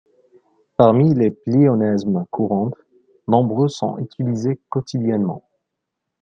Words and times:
Parmi 0.77 1.13
les 1.13 1.29
pléonasmes 1.29 2.25
courants, 2.31 2.71
nombreux 3.27 3.67
sont 3.69 3.99
utilisés 3.99 4.59
quotidiennement. 4.69 5.47